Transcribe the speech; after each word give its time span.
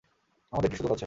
আমাদের 0.53 0.67
একটি 0.67 0.77
সুযোগ 0.77 0.91
আছে। 0.91 0.99